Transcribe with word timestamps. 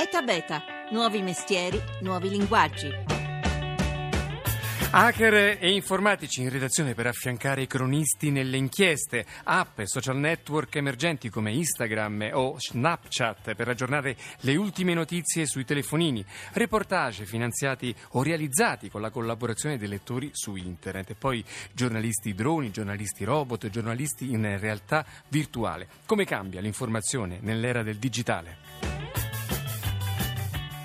ETA 0.00 0.22
Beta, 0.22 0.62
nuovi 0.92 1.22
mestieri, 1.22 1.82
nuovi 2.02 2.28
linguaggi. 2.28 2.88
Hacker 4.92 5.58
e 5.60 5.72
informatici 5.72 6.40
in 6.42 6.50
redazione 6.50 6.94
per 6.94 7.08
affiancare 7.08 7.62
i 7.62 7.66
cronisti 7.66 8.30
nelle 8.30 8.56
inchieste, 8.56 9.26
app 9.42 9.80
e 9.80 9.88
social 9.88 10.16
network 10.16 10.76
emergenti 10.76 11.30
come 11.30 11.50
Instagram 11.50 12.30
o 12.32 12.60
Snapchat 12.60 13.56
per 13.56 13.66
aggiornare 13.66 14.16
le 14.42 14.54
ultime 14.54 14.94
notizie 14.94 15.46
sui 15.46 15.64
telefonini, 15.64 16.24
reportage 16.52 17.26
finanziati 17.26 17.92
o 18.10 18.22
realizzati 18.22 18.90
con 18.90 19.00
la 19.00 19.10
collaborazione 19.10 19.78
dei 19.78 19.88
lettori 19.88 20.30
su 20.32 20.54
internet 20.54 21.10
e 21.10 21.14
poi 21.16 21.44
giornalisti 21.72 22.34
droni, 22.34 22.70
giornalisti 22.70 23.24
robot, 23.24 23.68
giornalisti 23.68 24.30
in 24.30 24.60
realtà 24.60 25.04
virtuale. 25.26 25.88
Come 26.06 26.24
cambia 26.24 26.60
l'informazione 26.60 27.38
nell'era 27.40 27.82
del 27.82 27.96
digitale? 27.96 29.27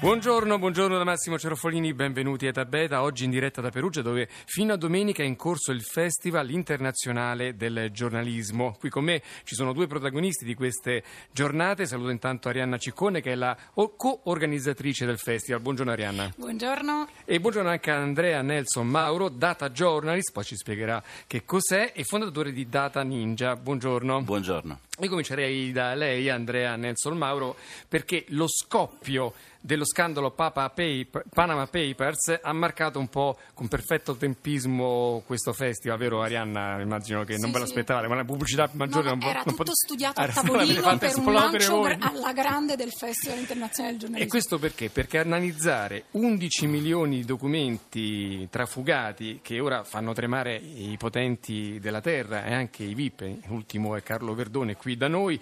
Buongiorno, 0.03 0.59
buongiorno 0.59 0.97
da 0.97 1.05
Massimo 1.05 1.39
Cerofolini, 1.39 1.93
benvenuti 1.93 2.45
a 2.45 2.51
Tabeta, 2.51 3.03
oggi 3.03 3.23
in 3.23 3.29
diretta 3.29 3.61
da 3.61 3.69
Perugia 3.69 4.01
dove 4.01 4.27
fino 4.27 4.73
a 4.73 4.75
domenica 4.75 5.23
è 5.23 5.25
in 5.25 5.37
corso 5.37 5.71
il 5.71 5.81
Festival 5.81 6.49
internazionale 6.49 7.55
del 7.55 7.89
giornalismo. 7.89 8.75
Qui 8.77 8.89
con 8.89 9.05
me 9.05 9.21
ci 9.45 9.55
sono 9.55 9.71
due 9.71 9.87
protagonisti 9.87 10.43
di 10.43 10.55
queste 10.55 11.05
giornate, 11.31 11.85
saluto 11.85 12.09
intanto 12.09 12.49
Arianna 12.49 12.77
Ciccone 12.77 13.21
che 13.21 13.31
è 13.31 13.35
la 13.35 13.55
co-organizzatrice 13.73 15.05
del 15.05 15.19
festival. 15.19 15.61
Buongiorno 15.61 15.93
Arianna. 15.93 16.33
Buongiorno. 16.35 17.07
E 17.23 17.39
buongiorno 17.39 17.69
anche 17.69 17.89
a 17.89 17.95
Andrea 17.95 18.41
Nelson 18.41 18.85
Mauro, 18.85 19.29
data 19.29 19.69
journalist, 19.69 20.33
poi 20.33 20.43
ci 20.43 20.57
spiegherà 20.57 21.01
che 21.25 21.45
cos'è, 21.45 21.93
e 21.95 22.03
fondatore 22.03 22.51
di 22.51 22.67
Data 22.67 23.01
Ninja. 23.03 23.55
Buongiorno. 23.55 24.21
Buongiorno. 24.21 24.79
Io 24.99 25.09
comincerei 25.09 25.71
da 25.71 25.95
lei, 25.95 26.29
Andrea 26.29 26.75
Nelson 26.75 27.17
Mauro, 27.17 27.55
perché 27.87 28.25
lo 28.27 28.47
scoppio 28.47 29.33
dello 29.59 29.85
scandalo 29.85 30.29
Paper, 30.29 31.23
Panama 31.33 31.65
Papers 31.65 32.37
ha 32.41 32.53
marcato 32.53 32.99
un 32.99 33.07
po' 33.07 33.39
con 33.53 33.67
perfetto 33.67 34.15
tempismo 34.15 35.23
questo 35.25 35.51
festival, 35.53 35.97
vero 35.97 36.21
Arianna? 36.21 36.79
Immagino 36.81 37.23
che 37.23 37.35
sì, 37.35 37.41
non 37.41 37.51
ve 37.51 37.59
l'aspettavate, 37.59 38.07
ma 38.07 38.15
la 38.15 38.25
pubblicità 38.25 38.69
maggiore 38.73 39.05
no, 39.05 39.15
non 39.15 39.23
Era 39.23 39.33
non 39.33 39.43
tutto 39.45 39.63
pot- 39.63 39.71
studiato 39.71 40.19
a 40.21 40.27
tavolino 40.27 40.97
per 40.97 41.17
un 41.17 41.33
lancio 41.33 41.75
voi. 41.77 41.97
alla 41.99 42.33
grande 42.33 42.75
del 42.75 42.91
Festival 42.91 43.39
Internazionale 43.39 43.93
del 43.93 44.01
Giornalismo. 44.01 44.27
E 44.27 44.29
questo 44.29 44.59
perché? 44.59 44.89
Perché 44.89 45.17
analizzare 45.17 46.03
11 46.11 46.67
milioni 46.67 47.15
di 47.17 47.25
documenti 47.25 48.47
trafugati 48.51 49.39
che 49.41 49.59
ora 49.59 49.83
fanno 49.83 50.13
tremare 50.13 50.55
i 50.55 50.95
potenti 50.99 51.79
della 51.79 52.01
terra 52.01 52.43
e 52.43 52.53
anche 52.53 52.83
i 52.83 52.93
VIP, 52.93 53.47
l'ultimo 53.47 53.95
è 53.95 54.03
Carlo 54.03 54.35
Verdone 54.35 54.75
qui 54.83 54.97
da 54.97 55.07
noi, 55.07 55.39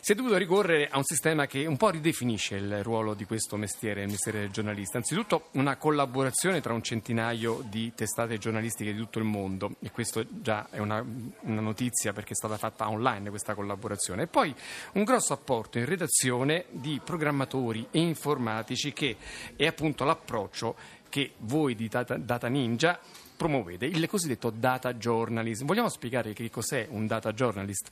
si 0.00 0.12
è 0.12 0.14
dovuto 0.14 0.36
ricorrere 0.36 0.88
a 0.88 0.96
un 0.96 1.04
sistema 1.04 1.46
che 1.46 1.66
un 1.66 1.76
po' 1.76 1.90
ridefinisce 1.90 2.54
il 2.54 2.84
ruolo 2.84 3.14
di 3.14 3.24
questo 3.24 3.56
mestiere, 3.56 4.02
il 4.02 4.08
mestiere 4.08 4.38
del 4.38 4.50
giornalista. 4.50 4.98
Anzitutto 4.98 5.48
una 5.52 5.76
collaborazione 5.76 6.60
tra 6.60 6.72
un 6.72 6.82
centinaio 6.82 7.64
di 7.68 7.92
testate 7.92 8.38
giornalistiche 8.38 8.92
di 8.92 8.98
tutto 8.98 9.18
il 9.18 9.24
mondo 9.24 9.74
e 9.80 9.90
questo 9.90 10.24
già 10.28 10.68
è 10.70 10.78
una, 10.78 11.04
una 11.40 11.60
notizia 11.60 12.12
perché 12.12 12.34
è 12.34 12.36
stata 12.36 12.56
fatta 12.56 12.88
online 12.88 13.30
questa 13.30 13.54
collaborazione. 13.54 14.22
E 14.22 14.26
poi 14.28 14.54
un 14.92 15.02
grosso 15.02 15.32
apporto 15.32 15.78
in 15.78 15.86
redazione 15.86 16.66
di 16.70 17.00
programmatori 17.04 17.88
e 17.90 17.98
informatici 17.98 18.92
che 18.92 19.16
è 19.56 19.66
appunto 19.66 20.04
l'approccio 20.04 20.76
che 21.08 21.32
voi 21.38 21.74
di 21.74 21.88
Data, 21.88 22.48
Ninja 22.48 22.98
promuovete, 23.36 23.86
il 23.86 24.06
cosiddetto 24.06 24.50
data 24.50 24.94
journalism. 24.94 25.66
Vogliamo 25.66 25.88
spiegare 25.88 26.32
che 26.32 26.48
cos'è 26.48 26.86
un 26.90 27.06
data 27.06 27.32
journalist? 27.32 27.88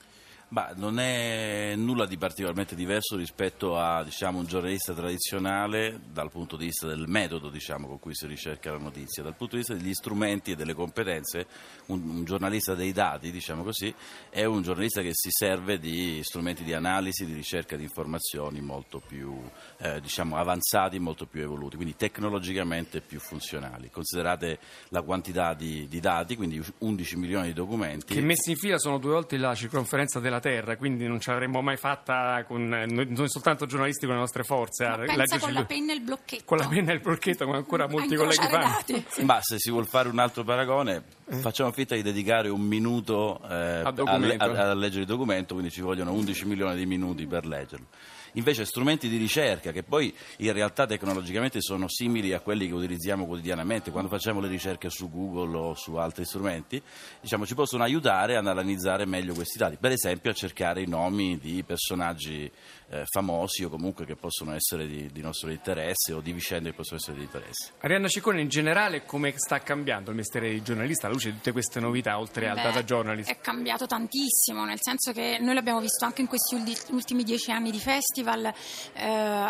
Ma 0.53 0.71
non 0.75 0.99
è 0.99 1.73
nulla 1.75 2.05
di 2.05 2.15
particolarmente 2.15 2.75
diverso 2.75 3.15
rispetto 3.15 3.75
a 3.75 4.03
diciamo, 4.03 4.37
un 4.37 4.45
giornalista 4.45 4.93
tradizionale 4.93 5.99
dal 6.11 6.29
punto 6.29 6.57
di 6.57 6.65
vista 6.65 6.85
del 6.85 7.07
metodo 7.07 7.49
diciamo, 7.49 7.87
con 7.87 7.97
cui 7.97 8.13
si 8.13 8.27
ricerca 8.27 8.69
la 8.71 8.77
notizia. 8.77 9.23
Dal 9.23 9.35
punto 9.35 9.55
di 9.55 9.63
vista 9.63 9.73
degli 9.73 9.95
strumenti 9.95 10.51
e 10.51 10.55
delle 10.55 10.75
competenze, 10.75 11.47
un, 11.87 12.07
un 12.07 12.23
giornalista 12.23 12.75
dei 12.75 12.91
dati 12.91 13.31
diciamo 13.31 13.63
così, 13.63 13.91
è 14.29 14.45
un 14.45 14.61
giornalista 14.61 15.01
che 15.01 15.09
si 15.13 15.29
serve 15.31 15.79
di 15.79 16.21
strumenti 16.21 16.63
di 16.63 16.73
analisi, 16.75 17.25
di 17.25 17.33
ricerca 17.33 17.75
di 17.75 17.81
informazioni 17.81 18.61
molto 18.61 18.99
più 18.99 19.35
eh, 19.79 19.99
diciamo, 20.01 20.35
avanzati, 20.35 20.99
molto 20.99 21.25
più 21.25 21.41
evoluti, 21.41 21.77
quindi 21.77 21.95
tecnologicamente 21.95 23.01
più 23.01 23.19
funzionali. 23.19 23.89
Considerate 23.89 24.59
la 24.89 25.01
quantità 25.01 25.55
di, 25.55 25.87
di 25.87 25.99
dati, 25.99 26.35
quindi 26.35 26.63
11 26.77 27.17
milioni 27.17 27.47
di 27.47 27.53
documenti. 27.53 28.13
Che 28.13 28.21
messi 28.21 28.51
in 28.51 28.57
fila 28.57 28.77
sono 28.77 28.99
due 28.99 29.13
volte 29.13 29.37
la 29.37 29.55
circonferenza 29.55 30.19
della 30.19 30.41
terra, 30.43 30.75
quindi 30.75 31.07
non 31.07 31.21
ce 31.21 31.31
l'avremmo 31.31 31.61
mai 31.61 31.77
fatta 31.77 32.43
con 32.45 32.67
noi 32.67 33.29
soltanto 33.29 33.65
giornalisti 33.65 34.05
con 34.05 34.15
le 34.15 34.19
nostre 34.19 34.43
forze. 34.43 34.85
Ma 34.85 34.97
pensa 34.97 35.39
con 35.39 35.53
la 35.53 35.63
penna 35.63 35.93
e 35.93 35.95
il 35.95 36.01
blocchetto. 36.01 36.43
Con 36.43 36.57
la 36.57 36.67
penna 36.67 36.91
e 36.91 36.95
il 36.95 36.99
blocchetto, 36.99 37.45
come 37.45 37.57
ancora 37.57 37.87
molti 37.87 38.15
colleghi 38.15 38.45
fanno. 38.45 39.05
Sì. 39.07 39.23
Ma 39.23 39.39
se 39.41 39.57
si 39.57 39.71
vuol 39.71 39.87
fare 39.87 40.09
un 40.09 40.19
altro 40.19 40.43
paragone, 40.43 41.03
eh. 41.29 41.37
facciamo 41.37 41.71
finta 41.71 41.95
di 41.95 42.01
dedicare 42.01 42.49
un 42.49 42.61
minuto 42.61 43.39
eh, 43.49 43.53
a, 43.53 43.93
a, 43.95 44.03
a, 44.03 44.69
a 44.69 44.73
leggere 44.73 45.01
il 45.01 45.07
documento, 45.07 45.53
quindi 45.53 45.71
ci 45.71 45.79
vogliono 45.79 46.11
11 46.11 46.45
milioni 46.45 46.75
di 46.75 46.85
minuti 46.85 47.25
per 47.25 47.45
leggerlo 47.45 47.87
invece 48.33 48.65
strumenti 48.65 49.09
di 49.09 49.17
ricerca 49.17 49.71
che 49.71 49.83
poi 49.83 50.13
in 50.37 50.53
realtà 50.53 50.85
tecnologicamente 50.85 51.61
sono 51.61 51.87
simili 51.87 52.33
a 52.33 52.39
quelli 52.39 52.67
che 52.67 52.73
utilizziamo 52.73 53.25
quotidianamente 53.25 53.91
quando 53.91 54.09
facciamo 54.09 54.39
le 54.39 54.47
ricerche 54.47 54.89
su 54.89 55.09
Google 55.09 55.57
o 55.57 55.73
su 55.75 55.95
altri 55.95 56.25
strumenti, 56.25 56.81
diciamo, 57.21 57.45
ci 57.45 57.55
possono 57.55 57.83
aiutare 57.83 58.35
ad 58.35 58.47
analizzare 58.47 59.05
meglio 59.05 59.33
questi 59.33 59.57
dati, 59.57 59.77
per 59.77 59.91
esempio 59.91 60.31
a 60.31 60.33
cercare 60.33 60.81
i 60.81 60.87
nomi 60.87 61.37
di 61.37 61.63
personaggi 61.63 62.51
eh, 62.93 63.05
famosi 63.09 63.63
o 63.63 63.69
comunque 63.69 64.05
che 64.05 64.15
possono 64.15 64.53
essere 64.53 64.85
di, 64.85 65.11
di, 65.11 65.21
nostro 65.21 65.49
interesse 65.49 66.13
o 66.13 66.19
di 66.19 66.31
vicende 66.31 66.69
che 66.69 66.75
possono 66.75 66.99
essere 66.99 67.17
di 67.17 67.23
interesse. 67.23 67.71
Arianna 67.79 68.07
Ciccone, 68.07 68.41
in 68.41 68.49
generale 68.49 69.03
come 69.03 69.33
sta 69.35 69.59
cambiando 69.59 70.11
il 70.11 70.15
mestiere 70.15 70.51
di 70.51 70.61
giornalista 70.61 71.07
alla 71.07 71.15
luce 71.15 71.29
di 71.29 71.37
tutte 71.37 71.51
queste 71.51 71.79
novità 71.79 72.19
oltre 72.19 72.47
al 72.47 72.55
data 72.55 72.83
journalist? 72.83 73.29
È 73.29 73.39
cambiato 73.39 73.87
tantissimo, 73.87 74.63
nel 74.65 74.77
senso 74.79 75.11
che 75.11 75.39
noi 75.39 75.55
l'abbiamo 75.55 75.79
visto 75.79 76.05
anche 76.05 76.21
in 76.21 76.27
questi 76.27 76.55
ultimi 76.89 77.23
dieci 77.23 77.51
anni 77.51 77.71
di 77.71 77.79
festival, 77.79 78.45
eh, 78.45 79.47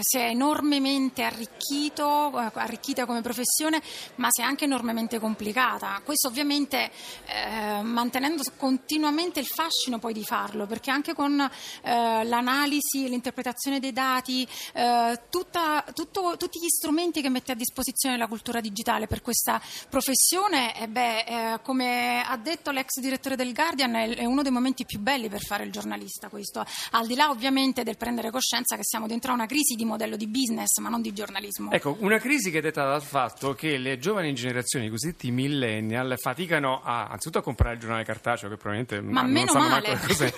si 0.00 0.18
è 0.18 0.28
enormemente 0.28 1.22
arricchito, 1.22 2.38
eh, 2.38 2.50
arricchita 2.54 3.06
come 3.06 3.22
professione, 3.22 3.80
ma 4.16 4.28
si 4.30 4.42
è 4.42 4.44
anche 4.44 4.64
enormemente 4.64 5.18
complicata. 5.18 6.00
Questo 6.04 6.28
ovviamente 6.28 6.90
eh, 7.26 7.80
mantenendo 7.82 8.42
continuamente 8.56 9.40
il 9.40 9.46
fascino 9.46 9.98
poi 9.98 10.12
di 10.12 10.24
farlo, 10.24 10.66
perché 10.66 10.90
anche 10.90 11.14
con 11.14 11.40
eh, 11.40 12.24
l'analisi 12.24 12.64
l'analisi, 12.66 13.08
l'interpretazione 13.08 13.78
dei 13.78 13.92
dati, 13.92 14.46
eh, 14.74 15.20
tutta, 15.30 15.84
tutto, 15.94 16.36
tutti 16.36 16.58
gli 16.58 16.68
strumenti 16.68 17.22
che 17.22 17.30
mette 17.30 17.52
a 17.52 17.54
disposizione 17.54 18.16
la 18.16 18.26
cultura 18.26 18.60
digitale 18.60 19.06
per 19.06 19.22
questa 19.22 19.60
professione, 19.88 20.78
eh 20.78 20.88
beh, 20.88 21.18
eh, 21.20 21.60
come 21.62 22.22
ha 22.26 22.36
detto 22.36 22.70
l'ex 22.72 23.00
direttore 23.00 23.36
del 23.36 23.54
Guardian, 23.54 23.94
è, 23.94 24.08
è, 24.16 24.24
uno 24.24 24.42
dei 24.42 24.52
momenti 24.52 24.84
più 24.84 24.98
belli 24.98 25.28
per 25.28 25.40
fare 25.40 25.64
il 25.64 25.70
giornalista 25.70 26.28
questo, 26.28 26.64
al 26.90 27.06
di 27.06 27.14
là 27.14 27.30
ovviamente 27.30 27.84
del 27.84 27.96
prendere 27.96 28.30
coscienza 28.30 28.76
che 28.76 28.84
siamo 28.84 29.06
dentro 29.06 29.30
a 29.30 29.34
una 29.34 29.46
crisi 29.46 29.74
di 29.74 29.84
modello 29.84 30.16
di 30.16 30.26
business, 30.26 30.78
ma 30.78 30.88
non 30.88 31.00
di 31.00 31.12
giornalismo. 31.12 31.70
Ecco, 31.70 31.96
una 32.00 32.18
crisi 32.18 32.50
che 32.50 32.58
è 32.58 32.60
detta 32.60 32.84
dal 32.84 33.02
fatto 33.02 33.54
che 33.54 33.78
le 33.78 33.98
giovani 33.98 34.34
generazioni, 34.34 34.86
i 34.86 34.90
cosiddetti 34.90 35.30
millennial, 35.30 36.14
faticano 36.18 36.82
a, 36.82 37.06
anzitutto 37.06 37.38
a 37.38 37.42
comprare 37.42 37.74
il 37.74 37.80
giornale 37.80 38.04
cartaceo, 38.04 38.48
che 38.48 38.56
probabilmente 38.56 39.00
ma 39.00 39.22
non 39.22 39.46
sanno 39.46 39.68
male. 39.68 39.98
cos'è, 40.06 40.32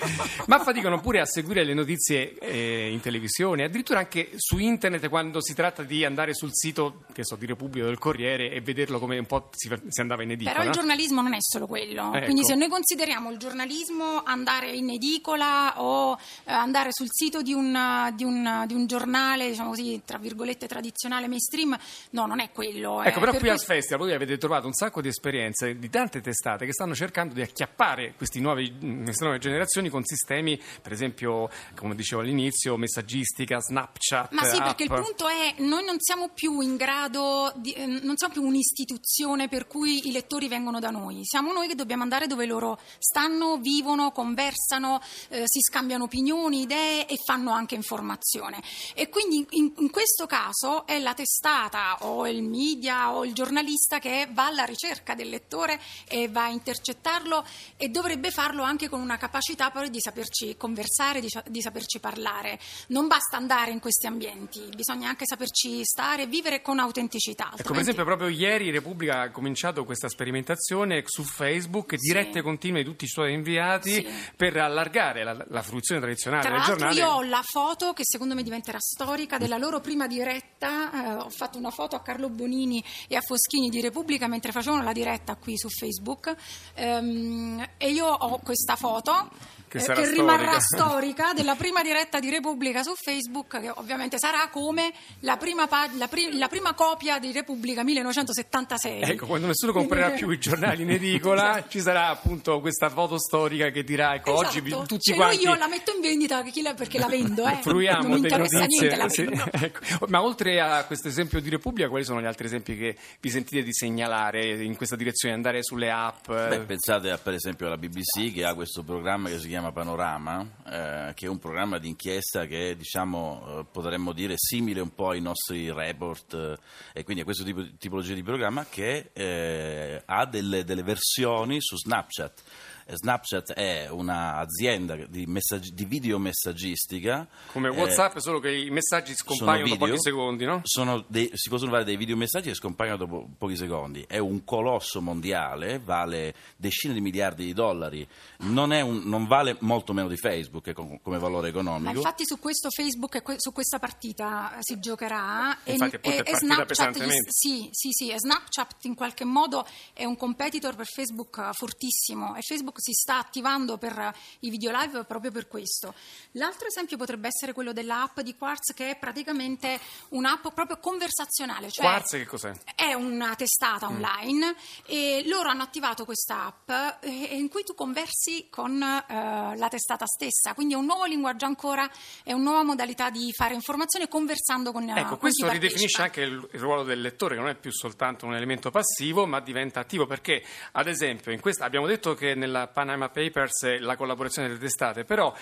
ma 0.47 0.59
faticano 0.59 1.01
pure 1.01 1.21
a 1.21 1.27
seguire 1.27 1.65
le 1.65 1.75
notizie 1.75 2.18
eh, 2.39 2.91
in 2.91 3.01
televisione, 3.01 3.65
addirittura 3.65 4.01
anche 4.01 4.31
su 4.37 4.59
internet 4.59 5.09
quando 5.09 5.43
si 5.43 5.55
tratta 5.55 5.83
di 5.83 6.05
andare 6.05 6.35
sul 6.35 6.51
sito, 6.53 7.05
che 7.13 7.25
so, 7.25 7.37
di 7.37 7.47
Repubblica 7.47 7.87
del 7.87 7.99
Corriere 7.99 8.51
e 8.51 8.61
vederlo 8.61 8.99
come 8.99 9.19
un 9.19 9.27
po' 9.27 9.51
si, 9.53 9.71
si 9.89 10.01
andava 10.01 10.23
in 10.23 10.33
edicola. 10.33 10.57
Però 10.57 10.69
il 10.69 10.75
giornalismo 10.75 11.23
non 11.23 11.35
è 11.35 11.39
solo 11.41 11.67
quello, 11.67 12.13
ecco. 12.13 12.25
quindi 12.25 12.45
se 12.45 12.55
noi 12.55 12.69
consideriamo 12.69 13.31
il 13.31 13.39
giornalismo 13.39 14.23
andare 14.25 14.71
in 14.71 14.91
edicola 14.91 15.81
o 15.81 16.19
eh, 16.45 16.53
andare 16.53 16.91
sul 16.93 17.09
sito 17.11 17.43
di 17.43 17.53
un, 17.53 18.13
di, 18.15 18.25
un, 18.25 18.65
di 18.67 18.75
un, 18.75 18.87
giornale, 18.87 19.49
diciamo 19.49 19.71
così, 19.71 20.01
tra 20.05 20.19
virgolette 20.19 20.67
tradizionale 20.67 21.29
mainstream, 21.29 21.77
no, 22.11 22.27
non 22.27 22.41
è 22.41 22.51
quello. 22.53 23.03
Ecco, 23.03 23.09
eh, 23.09 23.21
però 23.21 23.31
per 23.33 23.41
qui 23.41 23.49
questo... 23.49 23.71
al 23.71 23.77
festival 23.77 24.07
voi 24.07 24.15
avete 24.15 24.39
trovato 24.39 24.67
un 24.67 24.73
sacco 24.73 25.01
di 25.01 25.09
esperienze 25.09 25.79
di 25.79 25.91
tante 25.91 26.21
testate 26.21 26.67
che 26.67 26.73
stanno 26.73 26.95
cercando 26.95 27.35
di 27.35 27.43
acchiappare 27.43 28.15
nuovi, 28.41 29.03
queste 29.05 29.25
nuove 29.25 29.39
generazioni 29.39 29.89
con 29.89 30.05
sistemi, 30.05 30.61
per 30.81 30.93
esempio, 30.93 31.51
come 31.75 31.95
dicevo 31.99 32.23
all'inizio, 32.23 32.77
messaggistica, 32.77 33.61
Snapchat. 33.61 34.33
Ma 34.33 34.45
sì, 34.45 34.57
app. 34.57 34.65
perché 34.65 34.85
il 34.85 34.89
punto 34.89 35.29
è 35.29 35.55
noi 35.59 35.85
non 35.85 35.97
siamo 35.99 36.31
più 36.31 36.61
in 36.61 36.77
grado, 36.77 37.53
di, 37.57 37.73
eh, 37.73 37.87
non 37.87 38.17
siamo 38.17 38.33
più 38.33 38.43
un'istituzione 38.43 39.49
per 39.49 39.67
cui 39.67 40.09
i 40.09 40.13
lettori 40.13 40.49
vengono 40.49 40.79
da 40.79 40.91
noi, 40.91 41.21
siamo 41.25 41.53
noi 41.53 41.69
che 41.69 41.75
dobbiamo 41.75 42.03
andare 42.03 42.27
dove 42.27 42.47
loro 42.47 42.79
stanno, 42.99 43.59
vivono, 43.59 44.13
conversano, 44.13 45.01
eh, 45.29 45.43
si 45.45 45.61
scambiano 45.61 46.05
opinioni, 46.05 46.63
idee 46.63 47.07
e 47.07 47.17
fanno 47.25 47.51
anche 47.51 47.75
informazione. 47.75 48.63
E 48.95 49.09
quindi 49.09 49.45
in, 49.51 49.73
in 49.79 49.91
questo 49.91 50.27
caso 50.27 50.87
è 50.87 50.99
la 51.01 51.15
testata 51.15 51.99
o 52.01 52.27
il 52.29 52.43
media 52.43 53.13
o 53.13 53.25
il 53.25 53.33
giornalista 53.33 53.99
che 53.99 54.29
va 54.31 54.47
alla 54.47 54.65
ricerca 54.65 55.15
del 55.15 55.29
lettore 55.29 55.81
e 56.07 56.29
va 56.29 56.45
a 56.45 56.49
intercettarlo 56.49 57.45
e 57.77 57.89
dovrebbe 57.89 58.31
farlo 58.31 58.63
anche 58.63 58.89
con 58.89 59.01
una 59.01 59.17
capacità 59.17 59.71
poi 59.71 59.91
di 59.91 60.01
saperci 60.01 60.57
conversare, 60.57 61.21
di, 61.21 61.31
di 61.49 61.61
saperci 61.61 61.88
parlare. 61.99 62.59
Non 62.89 63.07
basta 63.07 63.39
andare 63.39 63.71
in 63.71 63.81
questi 63.81 64.07
ambienti, 64.07 64.69
bisogna 64.75 65.09
anche 65.09 65.25
saperci 65.25 65.83
stare 65.83 66.25
e 66.25 66.27
vivere 66.27 66.61
con 66.61 66.79
autenticità. 66.79 67.45
Altrimenti... 67.45 67.63
Ecco, 67.63 67.73
per 67.73 67.83
esempio, 67.83 68.05
proprio 68.05 68.29
ieri 68.29 68.71
Repubblica 68.71 69.21
ha 69.23 69.31
cominciato 69.31 69.85
questa 69.85 70.09
sperimentazione 70.09 71.03
su 71.07 71.23
Facebook, 71.23 71.97
dirette 71.97 72.39
sì. 72.39 72.43
continue 72.43 72.83
di 72.83 72.89
tutti 72.89 73.05
i 73.05 73.09
suoi 73.09 73.33
inviati 73.33 73.95
sì. 73.95 74.07
per 74.37 74.57
allargare 74.59 75.25
la, 75.25 75.45
la 75.49 75.63
fruizione 75.63 76.01
tradizionale 76.01 76.43
Tra 76.43 76.57
del 76.57 76.65
giornale. 76.65 76.95
Io 76.95 77.09
ho 77.09 77.23
la 77.23 77.43
foto 77.43 77.93
che 77.95 78.03
secondo 78.05 78.35
me 78.35 78.43
diventerà 78.43 78.79
storica 78.79 79.39
della 79.39 79.57
loro 79.57 79.81
prima 79.81 80.07
diretta. 80.07 80.91
Eh, 80.93 81.15
ho 81.15 81.31
fatto 81.31 81.57
una 81.59 81.71
foto 81.71 81.97
a 81.97 82.03
Carlo 82.03 82.29
Bonini 82.29 82.85
e 83.09 83.17
a 83.17 83.21
Foschini 83.21 83.71
di 83.71 83.81
Repubblica 83.81 84.27
mentre 84.27 84.53
facevano 84.53 84.83
la 84.83 84.93
diretta 84.93 85.37
qui 85.37 85.57
su 85.57 85.69
Facebook. 85.69 86.35
Um, 86.77 87.67
e 87.77 87.91
io 87.91 88.07
ho 88.07 88.39
questa 88.39 88.77
foto 88.77 89.31
che, 89.69 89.79
eh, 89.79 89.93
che 89.93 90.11
rimarrà 90.11 90.59
storica 90.61 91.33
della 91.35 91.55
prima 91.55 91.83
diretta 91.83 92.19
di 92.19 92.31
Repubblica 92.31 92.83
su 92.83 92.95
Facebook, 92.95 93.61
che 93.61 93.71
ovviamente 93.75 94.19
sarà 94.19 94.49
come 94.51 94.93
la 95.21 95.37
prima, 95.37 95.67
pag- 95.67 95.97
la 95.97 96.09
pri- 96.09 96.37
la 96.37 96.49
prima 96.49 96.75
copia 96.75 97.19
di 97.19 97.33
Repubblica 97.33 97.85
1976. 97.85 99.03
Ecco, 99.03 99.27
quando 99.27 99.47
nessuno 99.47 99.73
comprerà 99.73 100.11
più 100.11 100.31
i 100.31 100.39
giornali 100.39 100.83
in 100.83 100.91
edicola, 100.91 101.51
esatto. 101.59 101.71
ci 101.71 101.81
sarà 101.81 102.09
appunto 102.09 102.61
questa 102.61 102.89
foto 102.89 103.19
storica 103.19 103.71
che 103.71 103.85
dirà: 103.85 104.15
ecco, 104.15 104.41
esatto. 104.41 104.59
oggi 104.59 104.87
tutti 104.87 105.11
cioè, 105.11 105.17
quanti. 105.17 105.43
Io 105.43 105.55
la 105.55 105.69
metto 105.69 105.93
in 105.95 106.01
vendita 106.01 106.43
perché 106.43 106.99
la 106.99 107.07
vendo, 107.07 107.47
eh. 107.47 107.59
Fruiamo 107.61 108.09
non 108.09 108.21
mi 108.21 108.21
delle 108.21 108.39
notizie. 108.39 108.89
Niente, 108.89 109.11
sì, 109.11 109.23
ecco. 109.65 110.07
Ma 110.09 110.23
oltre 110.23 110.61
a 110.61 110.85
questo 110.85 111.09
esempio 111.09 111.41
di 111.41 111.51
Repubblica, 111.51 111.89
quali 111.89 112.05
sono 112.05 112.21
gli 112.21 112.27
altri 112.27 112.47
esempi 112.47 112.77
che 112.77 112.97
vi 113.21 113.31
sentite 113.31 113.63
di 113.63 113.73
segnalare 113.73 114.63
in 114.63 114.77
questa 114.77 114.97
direzione? 114.97 115.35
Andare 115.35 115.63
sulle 115.63 115.91
app? 115.91 116.27
Beh, 116.27 116.61
pensate 116.61 117.11
a, 117.11 117.19
per 117.19 117.35
esempio 117.35 117.67
alla 117.67 117.77
BBC 117.77 118.33
che 118.33 118.45
ha 118.45 118.55
questo 118.55 118.83
programma 118.83 119.29
che 119.29 119.39
si 119.39 119.49
chiama 119.49 119.58
chiama 119.59 119.73
Panorama, 119.73 120.47
eh, 120.67 121.15
che 121.15 121.27
è 121.27 121.29
un 121.29 121.41
programma 121.41 121.79
di 121.79 121.89
inchiesta 121.89 122.47
che 122.47 122.77
diciamo, 122.77 123.59
eh, 123.59 123.65
potremmo 123.69 124.13
dire 124.13 124.35
simile 124.37 124.81
un 124.81 124.95
po' 124.95 125.11
ai 125.11 125.21
nostri 125.21 125.73
report 125.73 126.35
eh, 126.35 126.57
e 126.93 127.03
quindi 127.03 127.23
a 127.23 127.25
questo 127.25 127.43
tipo 127.43 127.63
di 127.63 127.77
tipologia 127.77 128.15
di 128.15 128.23
programma 128.23 128.67
che 128.71 129.11
eh, 129.13 130.01
ha 130.05 130.27
delle, 130.27 130.63
delle 130.63 130.85
versioni 130.85 131.57
su 131.61 131.77
Snapchat. 131.77 132.43
Snapchat 132.91 133.53
è 133.53 133.89
un'azienda 133.91 134.97
di, 135.07 135.27
messaggi- 135.27 135.75
di 135.75 135.85
videomessaggistica. 135.85 137.27
Come 137.53 137.69
WhatsApp, 137.69 138.17
eh, 138.17 138.21
solo 138.21 138.39
che 138.41 138.55
i 138.55 138.71
messaggi 138.71 139.15
scompaiono 139.15 139.65
video, 139.65 139.79
dopo 139.79 139.91
pochi 139.91 140.01
secondi, 140.01 140.45
no? 140.45 140.63
Dei, 141.07 141.31
si 141.35 141.49
possono 141.51 141.71
fare 141.71 141.85
dei 141.85 141.97
videomessaggi 141.97 142.49
che 142.49 142.55
scompaiono 142.55 142.97
dopo 142.97 143.29
pochi 143.37 143.57
secondi. 143.57 144.05
È 144.09 144.19
un 144.19 144.45
colosso 144.45 145.03
mondiale, 145.03 145.79
vale 145.79 146.35
decine 146.57 146.95
di 146.95 147.01
miliardi 147.01 147.45
di 147.45 147.53
dollari, 147.53 148.07
non, 148.39 148.71
un, 148.71 149.03
non 149.05 149.27
vale 149.27 149.57
molto 149.61 149.93
meno 149.93 150.09
di 150.09 150.17
Facebook 150.17 150.73
come, 150.73 151.01
come 151.03 151.19
valore 151.19 151.49
economico. 151.49 151.93
Ma 151.93 151.97
infatti 151.97 152.25
su 152.25 152.39
questo 152.39 152.71
Facebook, 152.71 153.35
su 153.37 153.53
questa 153.53 153.79
partita 153.79 154.57
eh, 154.57 154.59
si 154.61 154.79
giocherà. 154.81 155.59
Infatti 155.65 155.97
e, 156.01 156.17
e, 156.17 156.23
e 156.25 156.37
Snapchat, 156.37 156.97
sì, 157.29 157.69
sì, 157.71 157.91
sì, 157.91 158.15
Snapchat 158.17 158.85
in 158.85 158.95
qualche 158.95 159.25
modo 159.25 159.67
è 159.93 160.05
un 160.05 160.17
competitor 160.17 160.75
per 160.75 160.87
Facebook 160.87 161.51
fortissimo 161.53 162.35
e 162.35 162.41
Facebook 162.41 162.78
si 162.79 162.93
sta 162.93 163.19
attivando 163.19 163.79
per 163.79 164.15
i 164.41 164.51
video 164.51 164.71
live 164.73 165.05
proprio 165.05 165.31
per 165.31 165.49
questo. 165.49 165.95
L'altro 166.33 166.67
esempio 166.67 166.97
potrebbe 166.97 167.29
essere 167.29 167.53
quello 167.53 167.73
dell'app 167.73 168.21
di 168.21 168.37
Quartz 168.37 168.75
che 168.75 168.91
è 168.91 168.97
praticamente 168.97 169.79
un'app 170.11 170.49
proprio 170.49 170.79
conversazionale. 170.79 171.71
Cioè 171.71 171.85
Quartz 171.85 172.11
che 172.11 172.27
cos'è? 172.27 172.53
È 172.75 172.93
una 172.95 173.35
testata 173.35 173.89
mm. 173.89 173.95
online 173.95 174.55
e 174.87 175.23
loro 175.27 175.49
hanno 175.49 175.63
attivato 175.63 176.05
questa 176.05 176.45
app 176.45 176.71
eh, 177.05 177.11
in 177.11 177.49
cui 177.49 177.63
tu 177.65 177.75
conversi 177.75 178.47
con 178.51 178.83
eh, 178.83 179.57
la 179.57 179.69
testata 179.69 180.07
stessa, 180.07 180.55
quindi 180.55 180.75
è 180.75 180.77
un 180.77 180.87
nuovo 180.87 181.05
linguaggio 181.05 181.47
ancora, 181.47 181.89
è 182.23 182.33
una 182.33 182.43
nuova 182.43 182.63
modalità 182.63 183.11
di 183.11 183.33
fare 183.33 183.55
informazione 183.55 184.09
conversando 184.09 184.73
con 184.73 184.87
Ecco, 184.89 185.09
con 185.09 185.19
questo 185.19 185.51
ridefinisce 185.51 186.03
anche 186.03 186.23
il, 186.23 186.49
il, 186.53 186.61
ruolo 186.61 186.83
del 186.83 187.01
lettore, 187.01 187.35
che 187.35 187.41
non 187.41 187.51
è 187.51 187.55
più 187.55 187.71
soltanto 187.73 188.27
un 188.27 188.35
elemento 188.35 188.71
passivo, 188.71 189.27
ma 189.27 189.41
diventa 189.41 189.81
attivo 189.81 190.07
perché, 190.07 190.43
ad 190.73 190.87
esempio, 190.87 191.37
questa, 191.41 191.65
abbiamo 191.65 191.87
detto 191.87 192.15
che 192.15 192.35
nella 192.35 192.68
Panama 192.69 193.09
Papers 193.09 193.65
e 193.65 193.79
la 193.79 193.97
collaborazione 193.97 194.49
delle 194.49 194.61
testate, 194.61 195.05
però 195.05 195.35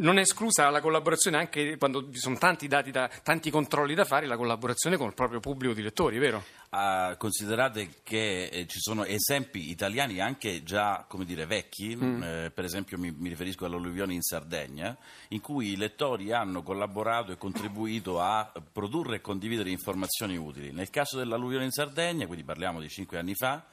non 0.00 0.18
è 0.18 0.22
esclusa 0.22 0.68
la 0.70 0.80
collaborazione 0.80 1.36
anche 1.36 1.76
quando 1.76 2.02
vi 2.02 2.18
sono 2.18 2.36
tanti 2.36 2.68
dati, 2.68 2.90
da, 2.90 3.10
tanti 3.22 3.50
controlli 3.50 3.94
da 3.94 4.04
fare, 4.04 4.26
la 4.26 4.36
collaborazione 4.36 4.96
con 4.96 5.08
il 5.08 5.14
proprio 5.14 5.40
pubblico 5.40 5.74
di 5.74 5.82
lettori, 5.82 6.18
vero? 6.18 6.44
Uh, 6.70 7.16
considerate 7.16 7.88
che 8.02 8.44
eh, 8.44 8.66
ci 8.66 8.78
sono 8.78 9.04
esempi 9.04 9.70
italiani 9.70 10.20
anche 10.20 10.62
già 10.62 11.04
come 11.08 11.24
dire, 11.24 11.44
vecchi, 11.44 11.96
mm. 11.96 12.22
eh, 12.22 12.50
per 12.54 12.64
esempio 12.64 12.96
mi, 12.96 13.10
mi, 13.10 13.28
riferisco 13.28 13.64
all'alluvione 13.66 14.14
in 14.14 14.22
Sardegna, 14.22 14.96
in 15.28 15.40
cui 15.40 15.72
i 15.72 15.76
lettori 15.76 16.32
hanno 16.32 16.62
collaborato 16.62 17.32
e 17.32 17.36
contribuito 17.36 18.20
a 18.20 18.50
produrre 18.72 19.16
e 19.16 19.20
condividere 19.20 19.70
informazioni 19.70 20.36
utili. 20.36 20.70
Nel 20.70 20.90
caso 20.90 21.18
dell'alluvione 21.18 21.64
in 21.64 21.72
Sardegna, 21.72 22.26
quindi 22.26 22.44
parliamo 22.44 22.80
di 22.80 22.88
cinque 22.88 23.18
anni 23.18 23.34
fa, 23.34 23.64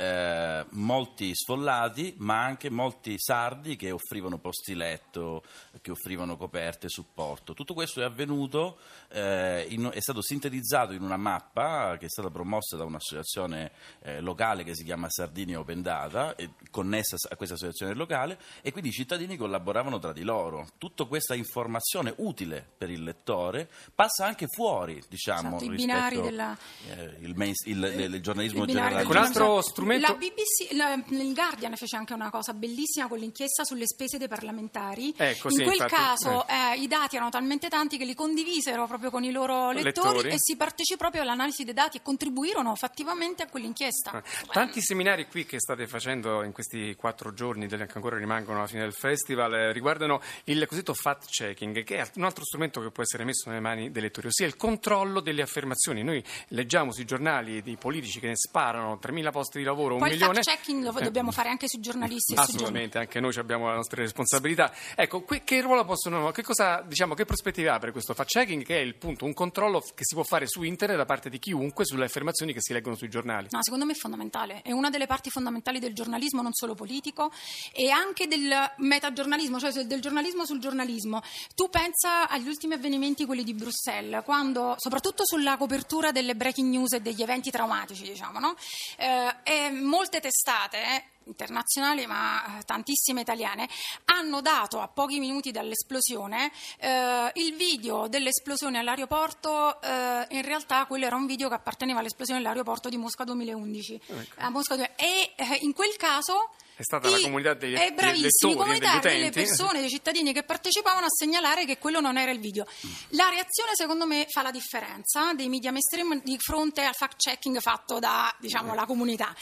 eh, 0.00 0.64
molti 0.70 1.34
sfollati, 1.34 2.14
ma 2.18 2.44
anche 2.44 2.70
molti 2.70 3.16
sardi 3.18 3.74
che 3.74 3.90
offrivano 3.90 4.38
posti 4.38 4.74
letto, 4.74 5.42
che 5.80 5.90
offrivano 5.90 6.36
coperte, 6.36 6.88
supporto. 6.88 7.52
Tutto 7.52 7.74
questo 7.74 8.00
è 8.00 8.04
avvenuto, 8.04 8.78
eh, 9.08 9.66
in, 9.70 9.90
è 9.92 9.98
stato 9.98 10.22
sintetizzato 10.22 10.92
in 10.92 11.02
una 11.02 11.16
mappa 11.16 11.96
che 11.98 12.06
è 12.06 12.08
stata 12.08 12.30
promossa 12.30 12.76
da 12.76 12.84
un'associazione 12.84 13.72
eh, 14.02 14.20
locale 14.20 14.62
che 14.62 14.76
si 14.76 14.84
chiama 14.84 15.10
Sardinia 15.10 15.58
Open 15.58 15.82
Data, 15.82 16.36
connessa 16.70 17.16
a 17.28 17.34
questa 17.34 17.56
associazione 17.56 17.94
locale, 17.94 18.38
e 18.62 18.70
quindi 18.70 18.90
i 18.90 18.92
cittadini 18.92 19.36
collaboravano 19.36 19.98
tra 19.98 20.12
di 20.12 20.22
loro. 20.22 20.68
Tutta 20.78 21.06
questa 21.06 21.34
informazione 21.34 22.14
utile 22.18 22.64
per 22.78 22.88
il 22.88 23.02
lettore 23.02 23.68
passa 23.92 24.26
anche 24.26 24.46
fuori, 24.46 25.02
diciamo, 25.08 25.56
esatto, 25.56 25.72
rispetto 25.72 26.22
al 26.22 26.56
eh, 26.86 28.20
giornalismo 28.20 28.64
generale. 28.64 29.02
Un 29.02 29.16
altro 29.16 29.60
strumento 29.60 29.86
strumento... 29.96 30.06
La 30.06 30.14
BBC, 30.14 30.72
la, 30.72 31.18
il 31.22 31.34
Guardian 31.34 31.76
fece 31.76 31.96
anche 31.96 32.12
una 32.12 32.30
cosa 32.30 32.52
bellissima 32.52 33.08
con 33.08 33.18
l'inchiesta 33.18 33.64
sulle 33.64 33.86
spese 33.86 34.18
dei 34.18 34.28
parlamentari. 34.28 35.14
Ecco, 35.16 35.48
In 35.48 35.56
sì, 35.56 35.62
quel 35.62 35.80
infatti, 35.80 35.94
caso 35.94 36.46
eh. 36.46 36.72
Eh, 36.74 36.80
i 36.82 36.86
dati 36.86 37.16
erano 37.16 37.30
talmente 37.30 37.68
tanti 37.68 37.96
che 37.96 38.04
li 38.04 38.14
condivisero 38.14 38.86
proprio 38.86 39.10
con 39.10 39.24
i 39.24 39.30
loro 39.30 39.70
lettori, 39.70 40.16
lettori. 40.16 40.34
e 40.34 40.36
si 40.38 40.56
partecipò 40.56 40.98
proprio 40.98 41.22
all'analisi 41.22 41.64
dei 41.64 41.74
dati 41.74 41.96
e 41.96 42.02
contribuirono 42.02 42.74
fattivamente 42.74 43.42
a 43.42 43.46
quell'inchiesta. 43.46 44.18
Eh. 44.18 44.46
Tanti 44.52 44.82
seminari 44.82 45.26
qui 45.28 45.46
che 45.46 45.60
state 45.60 45.86
facendo 45.86 46.42
in 46.42 46.52
questi 46.52 46.94
quattro 46.96 47.32
giorni, 47.32 47.68
che 47.68 47.86
ancora 47.94 48.18
rimangono 48.18 48.58
alla 48.58 48.66
fine 48.66 48.82
del 48.82 48.92
festival, 48.92 49.54
eh, 49.54 49.72
riguardano 49.72 50.20
il 50.44 50.66
cosiddetto 50.66 50.92
fact-checking, 50.94 51.84
che 51.84 51.96
è 51.96 52.10
un 52.16 52.24
altro 52.24 52.44
strumento 52.44 52.80
che 52.80 52.90
può 52.90 53.02
essere 53.02 53.24
messo 53.24 53.48
nelle 53.48 53.60
mani 53.60 53.90
dei 53.90 54.02
lettori, 54.02 54.26
ossia 54.26 54.46
il 54.46 54.56
controllo 54.56 55.20
delle 55.20 55.42
affermazioni. 55.42 56.02
Noi 56.02 56.22
leggiamo 56.48 56.92
sui 56.92 57.04
giornali 57.04 57.62
di 57.62 57.76
politici 57.76 58.18
che 58.18 58.26
ne 58.26 58.36
sparano 58.36 58.98
3.000 59.00 59.30
posti 59.30 59.58
di 59.58 59.64
lavoro 59.64 59.77
lavoro 59.78 59.94
un 59.94 60.00
Poi 60.00 60.10
milione. 60.10 60.38
il 60.38 60.44
fact-checking 60.44 60.82
lo 60.82 60.92
dobbiamo 60.92 61.30
fare 61.30 61.48
anche 61.48 61.68
sui 61.68 61.80
giornalisti. 61.80 62.34
Assolutamente, 62.34 62.98
anche 62.98 63.20
noi 63.20 63.34
abbiamo 63.36 63.68
le 63.68 63.76
nostre 63.76 64.02
responsabilità. 64.02 64.72
Ecco, 64.96 65.24
che 65.24 65.60
ruolo 65.60 65.84
possono, 65.84 66.30
che 66.32 66.42
cosa, 66.42 66.82
diciamo, 66.82 67.14
che 67.14 67.24
prospettiva 67.24 67.74
apre 67.74 67.92
questo 67.92 68.14
fact-checking, 68.14 68.64
che 68.64 68.76
è 68.76 68.80
il 68.80 68.96
punto, 68.96 69.24
un 69.24 69.34
controllo 69.34 69.80
che 69.80 70.04
si 70.04 70.14
può 70.14 70.24
fare 70.24 70.46
su 70.48 70.62
internet 70.62 70.98
da 70.98 71.04
parte 71.04 71.30
di 71.30 71.38
chiunque 71.38 71.84
sulle 71.84 72.06
affermazioni 72.06 72.52
che 72.52 72.60
si 72.60 72.72
leggono 72.72 72.96
sui 72.96 73.08
giornali? 73.08 73.48
No, 73.50 73.62
secondo 73.62 73.84
me 73.84 73.92
è 73.92 73.96
fondamentale, 73.96 74.62
è 74.62 74.72
una 74.72 74.90
delle 74.90 75.06
parti 75.06 75.30
fondamentali 75.30 75.78
del 75.78 75.94
giornalismo, 75.94 76.42
non 76.42 76.52
solo 76.52 76.74
politico, 76.74 77.30
e 77.72 77.90
anche 77.90 78.26
del 78.26 78.52
metagiornalismo, 78.78 79.58
cioè 79.58 79.72
del 79.84 80.00
giornalismo 80.00 80.44
sul 80.44 80.58
giornalismo. 80.58 81.22
Tu 81.54 81.68
pensa 81.68 82.28
agli 82.28 82.48
ultimi 82.48 82.74
avvenimenti, 82.74 83.24
quelli 83.24 83.44
di 83.44 83.54
Bruxelles, 83.54 84.24
quando, 84.24 84.74
soprattutto 84.78 85.24
sulla 85.24 85.56
copertura 85.56 86.10
delle 86.10 86.34
breaking 86.34 86.68
news 86.68 86.92
e 86.94 87.00
degli 87.00 87.22
eventi 87.22 87.50
traumatici, 87.50 88.02
diciamo, 88.04 88.38
no? 88.38 88.56
Eh, 88.96 89.34
molte 89.70 90.20
testate 90.20 90.78
eh, 90.78 91.04
internazionali 91.24 92.06
ma 92.06 92.58
eh, 92.58 92.62
tantissime 92.64 93.20
italiane 93.20 93.68
hanno 94.06 94.40
dato 94.40 94.80
a 94.80 94.88
pochi 94.88 95.18
minuti 95.18 95.50
dall'esplosione 95.50 96.50
eh, 96.78 97.30
il 97.34 97.54
video 97.54 98.08
dell'esplosione 98.08 98.78
all'aeroporto 98.78 99.80
eh, 99.80 100.26
in 100.30 100.42
realtà 100.42 100.86
quello 100.86 101.06
era 101.06 101.16
un 101.16 101.26
video 101.26 101.48
che 101.48 101.54
apparteneva 101.54 102.00
all'esplosione 102.00 102.40
dell'aeroporto 102.40 102.88
di 102.88 102.96
Mosca 102.96 103.24
2011 103.24 104.00
ecco. 104.06 104.50
Mosca, 104.50 104.94
e 104.96 105.34
in 105.60 105.72
quel 105.72 105.96
caso 105.96 106.50
è 106.78 106.84
stata 106.84 107.08
I, 107.08 107.10
la 107.10 107.20
comunità 107.22 107.54
degli, 107.54 107.74
è 107.74 107.90
bravissimi, 107.90 108.54
lettori, 108.54 108.54
comunità 108.54 108.98
delle 109.00 109.30
persone, 109.30 109.80
dei 109.80 109.88
cittadini 109.88 110.32
che 110.32 110.44
partecipavano 110.44 111.06
a 111.06 111.10
segnalare 111.10 111.64
che 111.64 111.76
quello 111.76 111.98
non 111.98 112.16
era 112.16 112.30
il 112.30 112.38
video. 112.38 112.64
La 113.10 113.28
reazione 113.30 113.70
secondo 113.74 114.06
me 114.06 114.26
fa 114.28 114.42
la 114.42 114.52
differenza 114.52 115.32
dei 115.34 115.48
media 115.48 115.72
mainstream 115.72 116.22
di 116.22 116.38
fronte 116.38 116.84
al 116.84 116.94
fact 116.94 117.16
checking 117.16 117.58
fatto 117.58 117.98
da 117.98 118.32
diciamo, 118.38 118.74
la 118.74 118.86
comunità. 118.86 119.34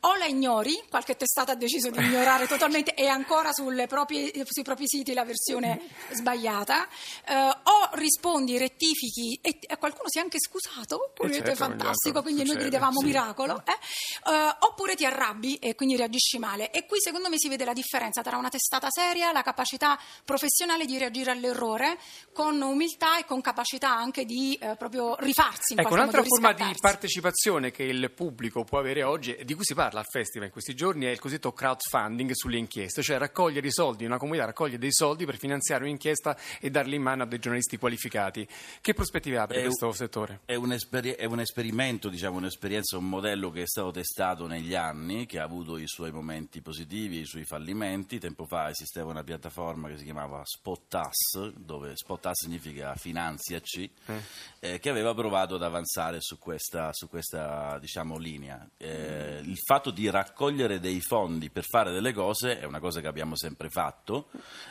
O 0.00 0.14
la 0.14 0.26
ignori, 0.26 0.84
qualche 0.88 1.16
testata 1.16 1.50
ha 1.52 1.56
deciso 1.56 1.90
di 1.90 1.98
ignorare 1.98 2.46
totalmente 2.48 2.94
e 2.94 3.08
ancora 3.08 3.50
proprie, 3.88 4.30
sui 4.48 4.62
propri 4.62 4.86
siti 4.86 5.14
la 5.14 5.24
versione 5.24 5.80
sbagliata. 6.12 6.86
Eh, 7.26 7.34
o 7.34 7.88
rispondi, 7.94 8.56
rettifichi 8.56 9.36
e, 9.42 9.58
e 9.60 9.76
qualcuno 9.78 10.08
si 10.08 10.18
è 10.18 10.20
anche 10.20 10.38
scusato, 10.38 11.10
pure 11.12 11.32
certo, 11.32 11.56
fantastico, 11.56 12.22
quindi 12.22 12.42
succede, 12.42 12.60
noi 12.60 12.68
gridavamo 12.68 13.00
sì. 13.00 13.06
miracolo, 13.06 13.64
eh? 13.66 14.32
eh, 14.32 14.56
oppure 14.60 14.94
ti 14.94 15.04
arrabbi 15.04 15.56
e 15.56 15.74
quindi 15.74 15.96
reagisci 15.96 16.38
male. 16.38 16.70
E 16.70 16.82
qui 16.86 17.00
secondo 17.00 17.28
me 17.28 17.38
si 17.38 17.48
vede 17.48 17.64
la 17.64 17.72
differenza 17.72 18.22
tra 18.22 18.36
una 18.36 18.48
testata 18.48 18.88
seria, 18.90 19.32
la 19.32 19.42
capacità 19.42 19.98
professionale 20.24 20.84
di 20.84 20.98
reagire 20.98 21.30
all'errore 21.30 21.98
con 22.32 22.60
umiltà 22.60 23.18
e 23.18 23.24
con 23.24 23.40
capacità 23.40 23.94
anche 23.94 24.24
di 24.24 24.54
eh, 24.60 24.76
proprio 24.76 25.16
rifarsi 25.16 25.74
in 25.74 25.80
ecco, 25.80 25.94
un'altra 25.94 26.22
forma 26.22 26.52
di 26.52 26.74
partecipazione 26.80 27.70
che 27.70 27.82
il 27.84 28.10
pubblico 28.12 28.64
può 28.64 28.78
avere 28.78 29.02
oggi 29.02 29.36
di 29.44 29.54
cui 29.54 29.64
si 29.64 29.74
parla 29.74 30.00
al 30.00 30.06
festival 30.06 30.46
in 30.46 30.52
questi 30.52 30.74
giorni 30.74 31.06
è 31.06 31.10
il 31.10 31.18
cosiddetto 31.18 31.52
crowdfunding 31.52 32.32
sulle 32.32 32.58
inchieste, 32.58 33.02
cioè 33.02 33.18
raccogliere 33.18 33.66
i 33.66 33.72
soldi, 33.72 34.04
una 34.04 34.18
comunità 34.18 34.44
raccoglie 34.46 34.78
dei 34.78 34.92
soldi 34.92 35.24
per 35.24 35.36
finanziare 35.36 35.84
un'inchiesta 35.84 36.36
e 36.60 36.70
darli 36.70 36.96
in 36.96 37.02
mano 37.02 37.22
a 37.22 37.26
dei 37.26 37.38
giornalisti 37.38 37.76
qualificati. 37.76 38.46
Che 38.80 38.94
prospettive 38.94 39.38
ha 39.38 39.46
per 39.46 39.58
è 39.58 39.62
questo 39.62 39.86
un, 39.86 39.94
settore? 39.94 40.40
È 40.44 40.54
un, 40.54 40.72
esper- 40.72 41.16
è 41.16 41.24
un 41.24 41.40
esperimento, 41.40 42.08
diciamo, 42.08 42.36
un'esperienza, 42.36 42.96
un 42.96 43.08
modello 43.08 43.50
che 43.50 43.62
è 43.62 43.66
stato 43.66 43.90
testato 43.90 44.46
negli 44.46 44.74
anni, 44.74 45.26
che 45.26 45.38
ha 45.38 45.44
avuto 45.44 45.78
i 45.78 45.86
suoi 45.86 46.10
momenti 46.10 46.60
positivi, 46.60 46.73
i 46.82 47.24
suoi 47.24 47.44
fallimenti. 47.44 48.18
Tempo 48.18 48.44
fa 48.44 48.68
esisteva 48.68 49.10
una 49.10 49.22
piattaforma 49.22 49.88
che 49.88 49.98
si 49.98 50.04
chiamava 50.04 50.42
Spotas, 50.44 51.52
dove 51.54 51.96
Spotas 51.96 52.42
significa 52.42 52.94
finanziaci, 52.96 53.90
eh. 54.06 54.20
Eh, 54.58 54.78
che 54.78 54.90
aveva 54.90 55.14
provato 55.14 55.54
ad 55.54 55.62
avanzare 55.62 56.18
su 56.20 56.38
questa, 56.38 56.92
su 56.92 57.08
questa 57.08 57.78
diciamo, 57.78 58.18
linea. 58.18 58.68
Eh, 58.76 59.40
il 59.44 59.58
fatto 59.58 59.90
di 59.90 60.10
raccogliere 60.10 60.80
dei 60.80 61.00
fondi 61.00 61.50
per 61.50 61.64
fare 61.64 61.92
delle 61.92 62.12
cose 62.12 62.58
è 62.58 62.64
una 62.64 62.80
cosa 62.80 63.00
che 63.00 63.06
abbiamo 63.06 63.36
sempre 63.36 63.68
fatto, 63.68 64.28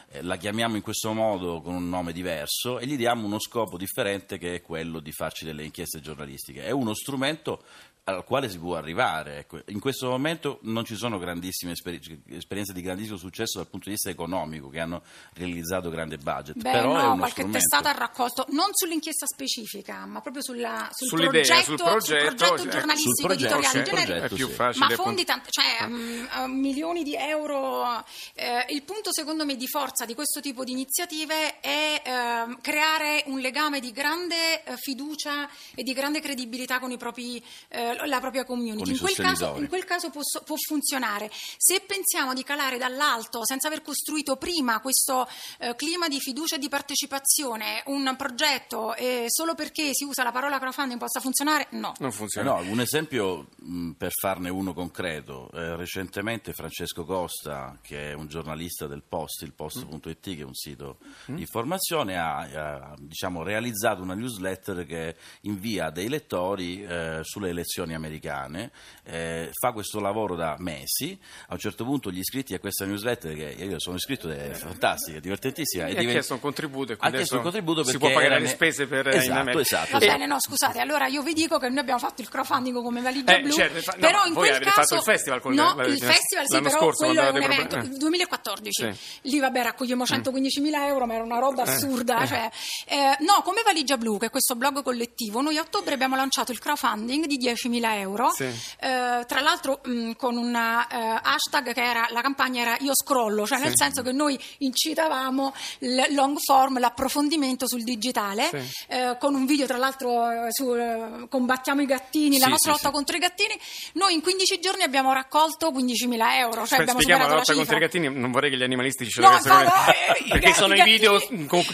eh, 0.10 0.22
la 0.22 0.38
chiamiamo 0.38 0.76
in 0.76 0.82
questo 0.82 1.14
modo 1.14 1.62
con 1.62 1.76
un 1.76 1.90
nome 1.90 2.12
diverso 2.12 2.80
e 2.80 2.86
gli 2.86 2.98
diamo 2.98 3.26
uno 3.26 3.40
scopo 3.40 3.78
differente 3.78 4.38
che 4.38 4.56
è 4.56 4.62
quello 4.62 5.00
di 5.00 5.12
farci 5.12 5.46
delle 5.46 5.64
inchieste 5.64 6.02
giornalistiche. 6.02 6.64
È 6.64 6.72
uno 6.72 6.94
strumento 6.94 7.64
al 8.06 8.24
quale 8.26 8.50
si 8.50 8.58
può 8.58 8.76
arrivare. 8.76 9.38
Ecco. 9.38 9.62
In 9.68 9.80
questo 9.80 10.10
momento 10.10 10.60
non 10.64 10.84
ci 10.84 10.96
sono 10.96 11.18
grandissime 11.20 11.72
esper- 11.72 12.20
esperienze 12.30 12.74
di 12.74 12.82
grandissimo 12.82 13.18
successo 13.18 13.60
dal 13.60 13.68
punto 13.68 13.86
di 13.86 13.92
vista 13.92 14.10
economico 14.10 14.70
che 14.70 14.80
hanno 14.80 15.04
realizzato 15.34 15.90
grande 15.90 16.18
budget. 16.18 16.56
Beh, 16.56 16.72
Però 16.72 16.94
no, 16.94 17.18
qualche 17.18 17.42
strumento. 17.42 17.58
testata 17.58 17.90
ha 17.90 17.98
raccolto 17.98 18.46
non 18.50 18.70
sull'inchiesta 18.72 19.26
specifica, 19.26 20.06
ma 20.06 20.22
proprio 20.22 20.44
sulla, 20.44 20.90
sul, 20.92 21.20
progetto, 21.20 21.62
sul 21.62 21.76
progetto, 21.76 22.02
sul 22.02 22.36
progetto 22.36 22.58
sul 22.58 22.70
giornalistico 22.70 23.28
progetto, 23.28 23.56
editoriale 23.56 23.86
sul 23.86 23.96
genere. 23.96 24.26
È 24.26 24.28
più 24.28 24.48
sì. 24.48 24.54
facile. 24.54 24.86
Ma 24.86 24.96
fondi, 24.96 25.24
tanti, 25.24 25.50
cioè 25.50 25.86
um, 25.86 26.52
milioni 26.52 27.04
di 27.04 27.16
euro. 27.16 28.04
Eh, 28.34 28.66
il 28.70 28.84
punto 28.84 29.14
secondo 29.14 29.46
me 29.46 29.56
di 29.56 29.68
forza 29.68 30.06
di 30.06 30.14
questo 30.14 30.42
tipo 30.42 30.64
di 30.64 30.72
iniziative 30.72 31.60
è 31.60 32.02
eh, 32.04 32.58
creare 32.62 33.24
un 33.28 33.40
legame 33.40 33.80
di 33.80 33.92
grande 33.92 34.64
eh, 34.64 34.76
fiducia 34.78 35.50
e 35.74 35.84
di 35.84 35.94
grande 35.94 36.20
credibilità 36.20 36.80
con 36.80 36.96
propri, 36.98 37.44
eh, 37.70 37.93
la 38.06 38.20
propria 38.20 38.44
community. 38.44 38.92
In 38.92 39.00
quel, 39.00 39.16
caso, 39.16 39.56
in 39.58 39.68
quel 39.68 39.86
caso, 39.86 40.10
può, 40.10 40.22
può, 40.46 40.56
funzionare. 40.56 41.30
Se 41.58 41.82
pensiamo 41.82 42.34
di 42.34 42.44
calare 42.44 42.78
dall'alto 42.78 43.46
senza 43.46 43.68
aver 43.68 43.82
costruito 43.82 44.38
prima 44.38 44.80
questo 44.80 45.28
eh, 45.60 45.76
clima 45.76 46.08
di 46.08 46.20
fiducia 46.20 46.56
e 46.56 46.60
di 46.60 46.70
partecipazione, 46.70 47.84
un 47.88 48.14
progetto 48.18 48.96
e 48.96 49.26
solo 49.28 49.56
perché 49.56 49.94
si 49.94 50.04
usa 50.04 50.24
la 50.24 50.32
parola 50.32 50.60
crowdfunding 50.60 51.00
possa 51.00 51.20
funzionare, 51.20 51.68
no. 51.72 51.94
Non 52.00 52.12
funziona. 52.12 52.54
No, 52.54 52.70
un 52.70 52.80
esempio 52.80 53.48
mh, 53.58 53.92
per 53.92 54.12
farne 54.12 54.50
uno 54.50 54.74
concreto. 54.74 55.50
Eh, 55.54 55.76
recentemente 55.76 56.54
Francesco 56.54 57.04
Costa, 57.06 57.78
che 57.82 58.12
è 58.12 58.14
un 58.14 58.28
giornalista 58.28 58.88
del 58.88 59.04
Post, 59.08 59.42
il 59.44 59.54
Post.it, 59.54 60.22
che 60.22 60.42
è 60.42 60.44
un 60.44 60.54
sito 60.54 61.00
mm. 61.30 61.36
di 61.36 61.42
informazione, 61.42 62.18
ha, 62.18 62.38
ha 62.38 62.96
diciamo, 62.98 63.44
realizzato 63.44 64.02
una 64.02 64.14
newsletter 64.14 64.86
che 64.86 65.16
invia 65.42 65.90
dei 65.90 66.08
lettori 66.08 66.84
eh, 66.84 67.20
sulle 67.24 67.50
elezioni 67.50 67.83
americane 67.92 68.72
eh, 69.04 69.50
fa 69.52 69.72
questo 69.72 70.00
lavoro 70.00 70.36
da 70.36 70.56
mesi, 70.60 71.18
a 71.48 71.54
un 71.54 71.60
certo 71.60 71.84
punto 71.84 72.10
gli 72.12 72.20
iscritti 72.20 72.54
a 72.54 72.60
questa 72.60 72.86
newsletter, 72.86 73.36
che 73.36 73.64
io 73.64 73.80
sono 73.80 73.98
iscritto, 73.98 74.30
è 74.30 74.52
fantastica, 74.54 75.18
è 75.18 75.22
divertentissima. 75.22 75.86
E 75.86 75.90
divent... 75.90 76.08
ha 76.08 76.12
chiesto 76.12 76.34
un 76.36 76.40
contributo, 76.40 76.96
ha 76.98 77.10
chiesto 77.10 77.36
un 77.36 77.42
contributo 77.42 77.84
si 77.84 77.98
può 77.98 78.12
pagare 78.12 78.40
le 78.40 78.48
spese 78.48 78.88
per 78.88 79.08
esatto, 79.10 79.26
in 79.26 79.32
America. 79.32 79.62
Esatto, 79.62 79.92
Va 79.92 79.98
esatto. 79.98 80.12
bene, 80.12 80.26
no, 80.26 80.40
scusate, 80.40 80.80
allora 80.80 81.08
io 81.08 81.22
vi 81.22 81.34
dico 81.34 81.58
che 81.58 81.70
noi 81.70 81.80
abbiamo 81.80 82.00
fatto 82.00 82.22
il 82.22 82.30
crowdfunding 82.30 82.82
come 82.82 83.02
valigia 83.02 83.36
eh, 83.36 83.42
blu, 83.42 83.54
certo, 83.54 83.82
fa... 83.82 83.96
però 84.00 84.22
no, 84.22 84.28
in 84.28 84.34
quel 84.34 84.60
caso... 84.60 84.72
fatto 84.72 84.96
il 84.96 85.02
festival 85.02 85.42
con 85.42 85.54
No, 85.54 85.76
la... 85.76 85.86
il 85.86 86.00
festival 86.00 86.46
sì, 86.48 86.62
però 86.62 86.78
scorso, 86.78 87.06
quello 87.06 87.22
è 87.22 87.30
un 87.30 87.42
evento, 87.42 87.78
eh. 87.78 87.90
2014, 87.90 88.94
sì. 88.94 89.30
lì 89.30 89.40
vabbè 89.40 89.64
raccogliamo 89.64 90.04
115.000 90.04 90.62
mm. 90.62 90.74
euro, 90.74 91.06
ma 91.06 91.14
era 91.16 91.24
una 91.24 91.40
roba 91.40 91.64
eh. 91.64 91.72
assurda, 91.72 92.22
eh. 92.24 92.28
cioè, 92.28 92.50
eh, 92.88 93.18
no, 93.20 93.42
come 93.44 93.62
valigia 93.64 93.98
blu, 93.98 94.18
che 94.18 94.28
è 94.28 94.30
questo 94.30 94.56
blog 94.56 94.82
collettivo, 94.84 95.42
noi 95.42 95.58
a 95.58 95.62
ottobre 95.62 95.94
abbiamo 95.94 96.16
lanciato 96.16 96.52
il 96.52 96.60
crowdfunding 96.60 97.26
di 97.26 97.38
10.000 97.38 97.73
euro, 97.82 98.30
sì. 98.32 98.44
Eh, 98.44 99.24
tra 99.26 99.42
l'altro 99.42 99.80
mh, 99.84 100.12
con 100.14 100.38
un 100.38 100.54
uh, 100.54 101.20
hashtag 101.22 101.74
che 101.74 101.84
era 101.84 102.08
la 102.10 102.22
campagna 102.22 102.62
era 102.62 102.78
io 102.80 102.94
scrollo, 102.96 103.46
cioè 103.46 103.58
sì. 103.58 103.64
nel 103.66 103.74
senso 103.76 104.02
che 104.02 104.12
noi 104.12 104.40
incitavamo 104.60 105.54
il 105.80 106.06
long 106.12 106.38
form, 106.40 106.80
l'approfondimento 106.80 107.68
sul 107.68 107.84
digitale, 107.84 108.50
sì. 108.50 108.86
eh, 108.90 109.18
con 109.20 109.36
un 109.36 109.46
video 109.46 109.66
tra 109.66 109.78
l'altro 109.78 110.30
eh, 110.30 110.52
su 110.52 110.66
uh, 110.66 111.28
combattiamo 111.28 111.82
i 111.82 111.86
gattini, 111.86 112.40
la 112.40 112.48
nostra 112.48 112.72
lotta 112.72 112.92
contro 112.92 113.16
i 113.16 113.20
gattini. 113.20 113.58
Noi 113.94 114.14
in 114.14 114.22
15 114.22 114.60
giorni 114.60 114.84
abbiamo 114.84 115.14
raccolto 115.14 115.72
15.000 115.72 116.36
euro, 116.38 116.66
cioè 116.66 116.80
abbiamo 116.80 117.00
spieghiamo 117.00 117.28
la 117.28 117.36
lotta 117.36 117.52
la 117.52 117.58
contro 117.58 117.78
i 117.78 117.80
gattini, 117.80 118.10
non 118.14 118.32
vorrei 118.32 118.50
che 118.50 118.58
gli 118.58 118.64
animalisti 118.64 119.08
ci 119.08 119.20
no, 119.20 119.30
no, 119.30 119.62
eh, 119.62 120.26
perché 120.30 120.50
i 120.50 120.54
sono 120.54 120.76
i, 120.76 120.84
video 120.84 121.20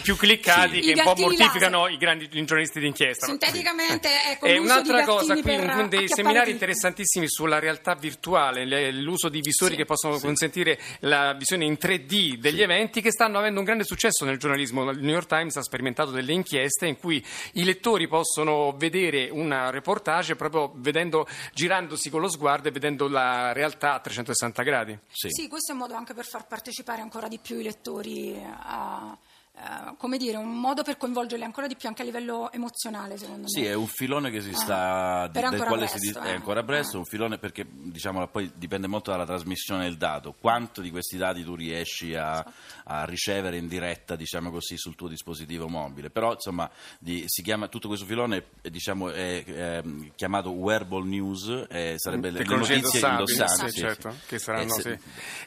più 0.02 0.16
cliccati 0.16 0.80
che 0.80 0.92
un 0.96 1.02
po' 1.02 1.14
mortificano 1.16 1.84
là. 1.84 1.90
i 1.90 1.96
grandi 1.96 2.28
giornalisti 2.28 2.80
d'inchiesta. 2.80 3.26
Sinteticamente, 3.26 4.08
ecco, 4.30 4.46
e 4.46 4.58
un'altra 4.58 5.04
cosa, 5.04 5.32
qui 5.34 5.42
per 5.42 5.60
dei 5.90 6.08
seminari 6.08 6.50
interessantissimi 6.50 7.28
sulla 7.28 7.58
realtà 7.58 7.94
virtuale, 7.94 8.90
l'uso 8.92 9.28
di 9.28 9.40
visori 9.40 9.72
sì, 9.72 9.76
che 9.76 9.84
possono 9.84 10.16
sì. 10.16 10.24
consentire 10.24 10.78
la 11.00 11.34
visione 11.34 11.66
in 11.66 11.74
3D 11.74 12.36
degli 12.36 12.56
sì. 12.56 12.62
eventi 12.62 13.02
che 13.02 13.10
stanno 13.10 13.38
avendo 13.38 13.58
un 13.58 13.66
grande 13.66 13.84
successo 13.84 14.24
nel 14.24 14.38
giornalismo. 14.38 14.90
Il 14.90 15.00
New 15.00 15.12
York 15.12 15.26
Times 15.26 15.56
ha 15.56 15.62
sperimentato 15.62 16.10
delle 16.10 16.32
inchieste 16.32 16.86
in 16.86 16.96
cui 16.96 17.22
i 17.54 17.64
lettori 17.64 18.08
possono 18.08 18.74
vedere 18.78 19.28
un 19.30 19.70
reportage 19.70 20.36
proprio 20.36 20.72
vedendo, 20.76 21.26
girandosi 21.52 22.08
con 22.08 22.22
lo 22.22 22.28
sguardo 22.28 22.68
e 22.68 22.70
vedendo 22.70 23.08
la 23.08 23.52
realtà 23.52 23.94
a 23.94 24.00
360 24.00 24.62
gradi. 24.62 24.98
Sì, 25.10 25.48
questo 25.48 25.72
è 25.72 25.74
un 25.74 25.80
modo 25.80 25.94
anche 25.94 26.14
per 26.14 26.24
far 26.24 26.46
partecipare 26.46 27.02
ancora 27.02 27.28
di 27.28 27.38
più 27.38 27.58
i 27.58 27.62
lettori 27.62 28.40
a 28.42 29.16
Uh, 29.60 29.94
come 29.98 30.16
dire, 30.16 30.38
un 30.38 30.58
modo 30.58 30.82
per 30.82 30.96
coinvolgerli 30.96 31.44
ancora 31.44 31.66
di 31.66 31.76
più 31.76 31.86
anche 31.86 32.00
a 32.00 32.04
livello 32.06 32.50
emozionale, 32.50 33.18
secondo 33.18 33.46
sì, 33.46 33.60
me. 33.60 33.66
Sì, 33.66 33.70
è 33.70 33.74
un 33.74 33.86
filone 33.88 34.30
che 34.30 34.40
si 34.40 34.54
sta. 34.54 35.26
Uh, 35.28 35.32
di, 35.32 35.38
del 35.38 35.62
quale 35.64 35.86
presto, 35.86 35.98
si, 35.98 36.08
eh. 36.08 36.22
è 36.22 36.30
ancora 36.30 36.62
presto, 36.62 36.96
uh. 36.96 37.00
un 37.00 37.04
filone 37.04 37.36
perché 37.36 37.66
diciamo, 37.68 38.26
poi 38.28 38.50
dipende 38.54 38.86
molto 38.86 39.10
dalla 39.10 39.26
trasmissione 39.26 39.82
del 39.82 39.98
dato. 39.98 40.34
Quanto 40.40 40.80
di 40.80 40.90
questi 40.90 41.18
dati 41.18 41.44
tu 41.44 41.54
riesci 41.54 42.14
a, 42.14 42.42
a 42.84 43.04
ricevere 43.04 43.58
in 43.58 43.68
diretta, 43.68 44.16
diciamo 44.16 44.50
così, 44.50 44.78
sul 44.78 44.94
tuo 44.94 45.08
dispositivo 45.08 45.68
mobile. 45.68 46.08
Però, 46.08 46.32
insomma, 46.32 46.70
di, 46.98 47.24
si 47.26 47.42
chiama 47.42 47.68
tutto 47.68 47.86
questo 47.88 48.06
filone 48.06 48.46
diciamo, 48.62 49.10
è, 49.10 49.44
è, 49.44 49.82
chiamato 50.14 50.52
wearable 50.52 51.04
news, 51.04 51.66
eh, 51.68 51.96
sarebbe 51.98 52.30
le, 52.30 52.44
le 52.44 52.56
notizie 52.56 53.06
indossanti. 53.06 53.70
Sì, 53.70 53.78
certo, 53.78 54.14
che 54.26 54.38
saranno, 54.38 54.74
eh, 54.76 54.80
sì. 54.80 54.98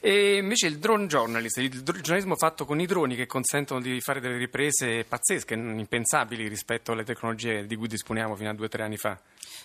E 0.01 0.37
invece 0.37 0.67
il 0.67 0.77
drone 0.77 1.07
journalist, 1.07 1.57
il 1.57 1.81
giornalismo 1.81 2.35
fatto 2.35 2.65
con 2.65 2.79
i 2.79 2.85
droni 2.85 3.15
che 3.15 3.25
consentono 3.25 3.81
di 3.81 4.01
fare 4.03 4.19
delle 4.19 4.37
riprese 4.37 5.05
pazzesche, 5.05 5.53
impensabili 5.53 6.47
rispetto 6.47 6.91
alle 6.91 7.05
tecnologie 7.05 7.65
di 7.65 7.75
cui 7.75 7.87
disponiamo 7.87 8.35
fino 8.35 8.49
a 8.49 8.53
due 8.53 8.65
o 8.65 8.69
tre 8.69 8.83
anni 8.83 8.97
fa. 8.97 9.17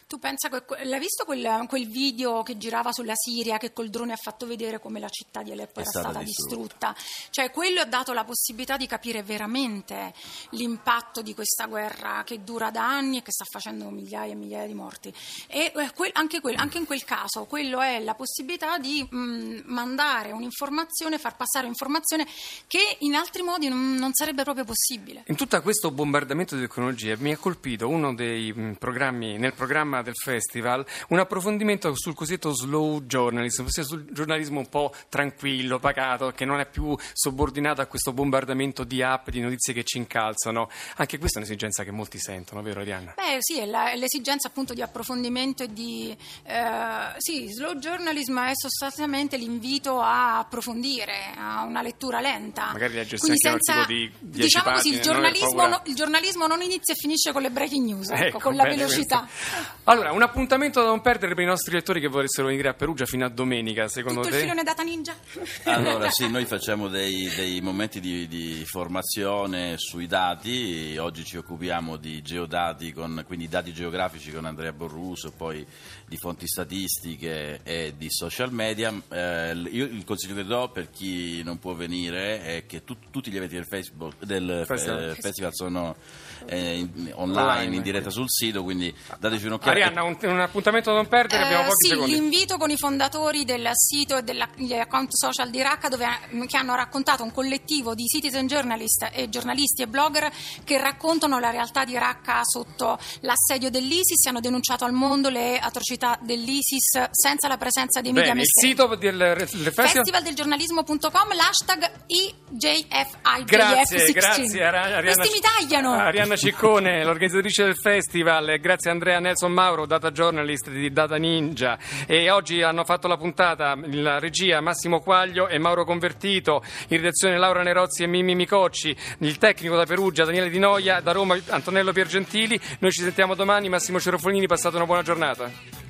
Tu 0.09 0.19
pensa 0.19 0.49
l'hai 0.85 0.99
visto 0.99 1.27
quel, 1.27 1.67
quel, 1.69 1.87
video 1.87 2.43
che 2.43 2.57
girava 2.57 2.93
sulla 2.93 3.13
Siria 3.15 3.59
che 3.59 3.75
col 3.75 3.91
drone 3.91 4.15
ha 4.15 4.17
fatto 4.17 4.47
vedere 4.47 4.81
come 4.81 5.01
la 5.01 5.09
città 5.11 5.43
di 5.43 5.53
Aleppo 5.53 5.81
È 5.81 5.83
era 5.83 5.91
stata 5.91 6.09
stata 6.09 6.25
distrutta. 6.25 6.95
distrutta? 6.95 7.29
Cioè 7.29 7.51
quello 7.51 7.83
ha 7.83 7.85
dato 7.85 8.15
la 8.15 8.25
possibilità 8.25 8.79
di 8.79 8.87
capire 8.87 9.23
veramente 9.23 10.15
l'impatto 10.53 11.21
di 11.21 11.35
questa 11.35 11.67
guerra 11.67 12.23
che 12.25 12.43
dura 12.43 12.71
da 12.71 12.89
anni 12.89 13.19
e 13.19 13.23
che 13.23 13.33
sta 13.33 13.45
facendo 13.45 13.91
migliaia 13.91 14.33
e 14.33 14.35
migliaia 14.35 14.67
di 14.67 14.73
morti. 14.73 15.13
E 15.47 15.73
eh, 15.77 15.93
quel, 15.95 16.11
anche, 16.15 16.41
quel, 16.41 16.57
anche, 16.57 16.79
in 16.79 16.87
quel 16.87 17.05
caso 17.05 17.45
quello 17.45 17.83
è 17.83 18.01
la 18.01 18.15
possibilità 18.15 18.79
di 18.79 19.07
mh, 19.07 19.65
mandare 19.67 20.33
un'informazione, 20.33 21.19
far 21.19 21.37
passare 21.37 21.67
un'informazione 21.67 22.27
che 22.67 22.97
in 23.01 23.15
altri 23.15 23.43
modi 23.43 23.69
non, 23.69 23.97
non 23.97 24.15
sarebbe 24.15 24.43
proprio 24.43 24.65
possibile. 24.65 25.25
In 25.27 25.37
tutto 25.37 25.61
questo 25.61 25.91
bombardamento 25.91 26.55
di 26.55 26.63
tecnologie 26.63 27.19
mi 27.19 27.31
ha 27.31 27.37
colpito 27.37 27.89
uno 27.89 28.15
dei 28.15 28.75
programmi, 28.79 29.37
nel 29.37 29.53
programma 29.53 29.97
programma 29.99 30.03
del 30.03 30.15
festival 30.15 30.87
un 31.09 31.19
approfondimento 31.19 31.93
sul 31.97 32.15
cosiddetto 32.15 32.53
slow 32.53 33.03
journalism, 33.03 33.65
ossia 33.65 33.83
sul 33.83 34.07
giornalismo 34.11 34.61
un 34.61 34.69
po' 34.69 34.95
tranquillo, 35.09 35.79
pacato, 35.79 36.31
che 36.31 36.45
non 36.45 36.61
è 36.61 36.67
più 36.67 36.97
subordinato 37.13 37.81
a 37.81 37.87
questo 37.87 38.13
bombardamento 38.13 38.85
di 38.85 39.03
app, 39.03 39.29
di 39.29 39.41
notizie 39.41 39.73
che 39.73 39.85
ci 39.85 39.99
incalzano. 39.99 40.69
Anche 40.97 41.19
questa 41.19 41.39
è 41.39 41.43
un'esigenza 41.43 41.85
che 41.85 41.91
molti 41.91 42.19
sentono, 42.19 42.63
vero 42.63 42.81
Arianna? 42.81 43.15
Beh 43.17 43.37
sì, 43.41 43.59
è, 43.59 43.67
la, 43.67 43.95
l'esigenza 43.95 44.49
appunto 44.49 44.75
di 44.75 44.83
approfondimento 44.83 45.63
e 45.63 45.73
di... 45.73 46.17
Eh, 46.45 47.15
sì, 47.19 47.49
slow 47.49 47.75
journalism 47.75 48.39
è 48.41 48.53
sostanzialmente 48.55 49.37
l'invito 49.37 50.01
a 50.01 50.39
approfondire, 50.39 51.33
a 51.37 51.63
una 51.65 51.83
lettura 51.83 52.21
lenta. 52.21 52.71
Magari 52.73 52.95
leggersi 52.95 53.31
anche 53.31 53.39
senza, 53.39 53.73
un 53.73 53.79
articolo 53.81 54.11
di 54.21 54.29
10 54.31 54.43
diciamo 54.43 54.65
pagine. 54.65 54.83
Così, 54.83 54.95
il 54.95 55.01
giornalismo, 55.01 55.67
no, 55.67 55.83
il 55.87 55.95
giornalismo 55.95 56.47
non 56.47 56.63
inizia 56.63 56.95
e 56.95 56.97
finisce 56.97 57.33
con 57.33 57.43
le 57.43 57.51
breaking 57.51 57.87
news, 57.87 58.11
ecco, 58.11 58.25
ecco, 58.25 58.39
con 58.39 58.57
la 58.57 58.65
velocità. 58.65 59.27
Questo. 59.27 59.88
Allora, 59.89 60.13
un 60.13 60.21
appuntamento 60.21 60.83
da 60.83 60.89
non 60.89 61.01
perdere 61.01 61.35
per 61.35 61.45
i 61.45 61.47
nostri 61.47 61.73
lettori 61.73 61.99
che 61.99 62.09
volessero 62.09 62.49
venire 62.49 62.69
a 62.69 62.75
Perugia 62.75 63.07
fino 63.07 63.25
a 63.25 63.31
domenica, 63.31 63.89
secondo 63.89 64.21
Tutto 64.21 64.33
te? 64.33 64.37
il 64.37 64.43
filone 64.43 64.63
data 64.63 64.83
ninja? 64.83 65.17
Allora, 65.65 66.11
sì, 66.11 66.29
noi 66.31 66.45
facciamo 66.45 66.89
dei, 66.89 67.27
dei 67.35 67.63
momenti 67.63 67.99
di, 67.99 68.29
di, 68.29 68.65
formazione 68.67 69.77
sui 69.79 70.07
dati, 70.07 70.95
oggi 70.99 71.25
ci 71.25 71.39
occupiamo 71.39 71.97
di 71.97 72.21
geodati, 72.21 72.93
con, 72.93 73.25
quindi 73.27 73.49
dati 73.49 73.73
geografici 73.73 74.31
con 74.31 74.45
Andrea 74.45 74.73
Borruso, 74.73 75.33
poi 75.35 75.67
di 76.07 76.17
fonti 76.19 76.47
statistiche 76.47 77.61
e 77.63 77.95
di 77.97 78.11
social 78.11 78.53
media. 78.53 78.93
Eh, 79.09 79.53
io 79.71 79.87
il 79.87 80.05
consiglio 80.05 80.35
che 80.35 80.45
do 80.45 80.69
per 80.71 80.91
chi 80.91 81.43
non 81.43 81.59
può 81.59 81.73
venire 81.73 82.43
è 82.43 82.67
che 82.67 82.85
tu, 82.85 82.97
tutti 83.11 83.31
gli 83.31 83.37
eventi 83.37 83.55
del, 83.55 83.67
Facebook, 83.67 84.23
del 84.23 84.65
festival. 84.67 85.11
Eh, 85.11 85.15
festival 85.15 85.55
sono 85.55 85.97
eh, 86.45 86.79
in, 86.79 87.13
online, 87.15 87.41
online, 87.41 87.77
in 87.77 87.83
diretta 87.83 88.11
sul 88.11 88.29
sito, 88.29 88.63
quindi 88.63 88.95
dateci 89.19 89.47
un'occhiata. 89.47 89.77
Arianna, 89.83 90.03
un, 90.03 90.17
un 90.23 90.41
appuntamento 90.41 90.91
da 90.91 90.97
non 90.97 91.07
perdere, 91.09 91.45
abbiamo 91.45 91.65
pochi 91.65 91.75
sì, 91.79 91.89
secondi. 91.89 92.13
l'invito 92.13 92.57
con 92.57 92.71
i 92.71 92.77
fondatori 92.77 93.45
del 93.45 93.69
sito 93.73 94.17
e 94.17 94.23
degli 94.23 94.75
account 94.75 95.13
social 95.13 95.51
di 95.51 95.63
Raqqa 95.63 95.89
dove, 95.89 96.07
che 96.47 96.57
hanno 96.57 96.75
raccontato 96.75 97.23
un 97.23 97.33
collettivo 97.33 97.95
di 97.95 98.07
citizen 98.07 98.47
journalist 98.47 99.11
e 99.13 99.29
giornalisti 99.29 99.83
e 99.83 99.87
blogger 99.87 100.31
che 100.65 100.79
raccontano 100.79 101.39
la 101.39 101.51
realtà 101.51 101.85
di 101.85 101.97
Raqqa 101.97 102.41
sotto 102.45 102.99
l'assedio 103.21 103.71
dell'ISIS 103.71 104.27
hanno 104.27 104.41
denunciato 104.41 104.85
al 104.85 104.93
mondo 104.93 105.29
le 105.29 105.59
atrocità 105.59 106.19
dell'ISIS 106.21 107.09
senza 107.11 107.49
la 107.49 107.57
presenza 107.57 108.01
dei 108.01 108.13
media 108.13 108.33
Bene, 108.33 108.43
Il 108.43 108.49
sito 108.49 108.95
del, 108.97 109.17
del 109.17 109.49
festival? 109.49 109.89
festivaldelgiornalismo.com 109.89 111.35
l'hashtag 111.35 111.91
IJFIJF16 112.09 113.45
Grazie, 113.45 114.13
grazie 114.13 114.65
Arianna, 114.65 115.01
Questi 115.01 115.35
mi 115.35 115.41
tagliano! 115.41 115.93
Arianna 115.93 116.37
Ciccone, 116.37 117.05
l'organizzatrice 117.05 117.65
del 117.65 117.77
festival, 117.77 118.59
grazie 118.61 118.91
Andrea 118.91 119.19
Nelson 119.21 119.53
Mauro, 119.59 119.87
data 119.87 120.13
journalist 120.13 120.71
di 120.71 120.93
Data 120.93 121.17
Ninja. 121.17 121.77
E 122.07 122.31
oggi 122.31 122.63
hanno 122.63 122.85
fatto 122.85 123.09
la 123.09 123.17
puntata 123.17 123.77
la 123.91 124.21
regia 124.21 124.61
Massimo 124.61 125.01
Quaglio 125.01 125.49
e 125.49 125.59
Mauro 125.59 125.85
Convertito, 125.85 126.63
in 126.91 126.99
redazione 126.99 127.37
Laura 127.37 127.65
Nerozzi 127.65 128.05
e 128.05 128.07
Mimmi 128.07 128.37
Micocci, 128.37 128.97
il 129.19 129.37
tecnico 129.39 129.75
da 129.75 129.85
Perugia 129.85 130.25
Daniele 130.25 130.49
Di 130.49 130.61
Noia, 130.61 131.01
da 131.01 131.11
Roma 131.11 131.37
Antonello 131.49 131.93
Piergentili. 131.93 132.61
Noi 132.79 132.93
ci 132.93 133.03
sentiamo 133.03 133.35
domani, 133.35 133.69
Massimo 133.69 133.99
Cerofolini, 133.99 134.47
passate 134.47 134.77
una 134.77 134.87
buona 134.87 135.03
giornata. 135.03 135.88